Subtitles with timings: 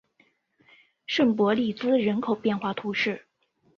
[1.05, 3.27] 圣博利兹人口变化图示